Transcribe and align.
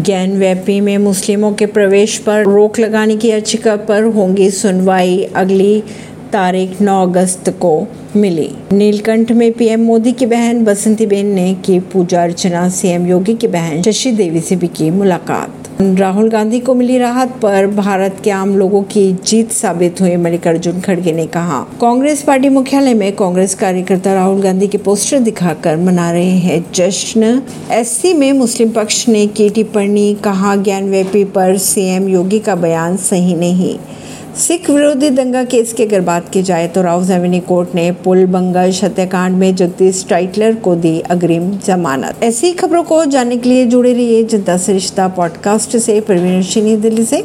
ज्ञान 0.00 0.38
व्यापी 0.38 0.80
में 0.80 0.98
मुस्लिमों 0.98 1.52
के 1.52 1.66
प्रवेश 1.66 2.18
पर 2.18 2.44
रोक 2.44 2.78
लगाने 2.78 3.16
की 3.16 3.28
याचिका 3.28 3.76
पर 3.76 4.02
होंगी 4.04 4.50
सुनवाई। 4.50 5.22
अगली 5.22 5.80
तारीख 6.32 6.80
9 6.82 7.02
अगस्त 7.02 7.50
को 7.50 7.86
मिली। 8.16 8.50
नीलकंठ 8.72 9.32
में 9.32 9.52
पीएम 9.52 9.80
मोदी 9.80 10.12
की 10.12 10.26
बहन 10.26 10.64
बसंती 10.64 11.06
बेन 11.06 11.26
ने 11.26 11.54
की 11.54 11.80
पूजा 11.80 12.22
अर्चना। 12.22 12.68
सीएम 12.68 13.06
योगी 13.06 13.34
की 13.34 13.46
बहन 13.46 13.82
शशि 13.82 14.12
देवी 14.12 14.40
से 14.40 14.56
भी 14.56 14.68
की 14.68 14.90
मुलाकात। 14.90 15.59
राहुल 15.80 16.28
गांधी 16.28 16.60
को 16.60 16.74
मिली 16.74 16.98
राहत 16.98 17.28
पर 17.42 17.66
भारत 17.66 18.16
के 18.24 18.30
आम 18.30 18.56
लोगों 18.56 18.82
की 18.82 19.12
जीत 19.12 19.52
साबित 19.52 20.00
हुई, 20.00 20.16
मल्लिकार्जुन 20.16 20.80
खड़गे 20.80 21.12
ने 21.12 21.26
कहा। 21.26 21.60
कांग्रेस 21.80 22.22
पार्टी 22.22 22.48
मुख्यालय 22.48 22.94
में 22.94 23.16
कांग्रेस 23.16 23.54
कार्यकर्ता 23.54 24.14
राहुल 24.14 24.42
गांधी 24.42 24.68
के 24.68 24.78
पोस्टर 24.78 25.18
दिखाकर 25.18 25.76
मना 25.76 26.10
रहे 26.10 26.30
हैं 26.30 26.64
जश्न। 26.74 27.42
एससी 27.70 28.14
में 28.14 28.32
मुस्लिम 28.32 28.70
पक्ष 28.70 29.08
ने 29.08 29.26
की 29.26 29.50
टिप्पणी, 29.50 30.14
कहा 30.14 30.56
ज्ञान 30.56 30.90
व्यापी 30.90 31.24
पर 31.24 31.56
सीएम 31.58 32.08
योगी 32.08 32.38
का 32.38 32.54
बयान 32.54 32.96
सही 32.96 33.34
नहीं। 33.34 33.78
सिख 34.36 34.70
विरोधी 34.70 35.10
दंगा 35.10 35.44
केस 35.44 35.72
की 35.72 35.82
अगर 35.82 36.00
बात 36.00 36.28
की 36.28 36.42
जाए 36.42 36.68
तो 36.68 36.82
राउस 36.82 37.10
एवेन्यू 37.10 37.40
कोर्ट 37.40 37.74
ने 37.74 37.92
पुल 37.92 38.26
बंगश 38.26 38.84
हत्याकांड 38.84 39.36
में 39.36 39.54
जगदीश 39.56 40.06
टाइटलर 40.08 40.54
को 40.54 40.74
दी 40.74 41.00
अग्रिम 41.00 41.50
जमानत। 41.66 42.22
ऐसी 42.22 42.52
खबरों 42.52 42.82
को 42.82 43.04
जानने 43.04 43.36
के 43.36 43.48
लिए 43.48 43.66
जुड़े 43.66 43.92
रहिए 43.92 44.24
जनता 44.24 44.56
से 44.56 44.72
रिश्ता 44.72 45.08
पॉडकास्ट 45.08 45.76
से। 45.76 46.00
प्रवीण 46.00 46.80
दिल्ली 46.80 47.04
से। 47.04 47.18